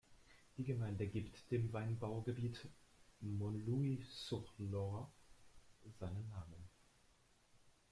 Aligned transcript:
Die 0.57 0.63
Gemeinde 0.63 1.05
gibt 1.05 1.51
dem 1.51 1.71
Weinbaugebiet 1.73 2.65
Montlouis-sur-Loire 3.19 5.07
seinen 5.99 6.27
Namen. 6.29 6.67